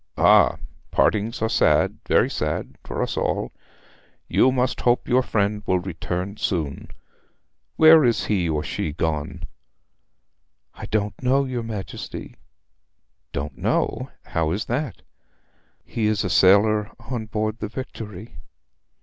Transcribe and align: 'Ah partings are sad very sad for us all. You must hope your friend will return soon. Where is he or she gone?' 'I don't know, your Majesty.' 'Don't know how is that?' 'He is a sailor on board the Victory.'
'Ah 0.17 0.57
partings 0.89 1.43
are 1.43 1.47
sad 1.47 1.99
very 2.07 2.27
sad 2.27 2.75
for 2.83 3.03
us 3.03 3.15
all. 3.15 3.51
You 4.27 4.51
must 4.51 4.81
hope 4.81 5.07
your 5.07 5.21
friend 5.21 5.61
will 5.67 5.77
return 5.77 6.37
soon. 6.37 6.87
Where 7.75 8.03
is 8.03 8.25
he 8.25 8.49
or 8.49 8.63
she 8.63 8.93
gone?' 8.93 9.43
'I 10.73 10.85
don't 10.87 11.21
know, 11.21 11.45
your 11.45 11.61
Majesty.' 11.61 12.35
'Don't 13.31 13.59
know 13.59 14.09
how 14.23 14.49
is 14.49 14.65
that?' 14.65 15.03
'He 15.85 16.07
is 16.07 16.23
a 16.23 16.31
sailor 16.31 16.89
on 17.11 17.27
board 17.27 17.59
the 17.59 17.67
Victory.' 17.69 18.39